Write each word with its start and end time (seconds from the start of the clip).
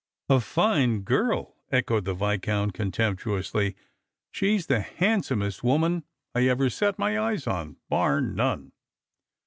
"A 0.29 0.39
fine 0.39 1.01
girl!" 1.01 1.55
echoed 1.71 2.05
the 2.05 2.15
Viscount 2.15 2.73
contemptuously;" 2.73 3.75
she's 4.31 4.65
the 4.65 4.79
handsomest 4.79 5.63
woman 5.63 6.05
I 6.33 6.47
ever 6.47 6.71
set 6.71 6.99
eyes 6.99 7.45
on, 7.45 7.77
bar 7.87 8.19
none." 8.19 8.71